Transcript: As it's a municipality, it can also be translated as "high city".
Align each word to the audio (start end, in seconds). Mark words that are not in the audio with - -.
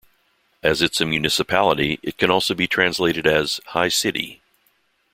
As 0.63 0.81
it's 0.81 0.99
a 0.99 1.05
municipality, 1.05 1.99
it 2.01 2.17
can 2.17 2.31
also 2.31 2.55
be 2.55 2.65
translated 2.65 3.27
as 3.27 3.59
"high 3.67 3.89
city". 3.89 4.41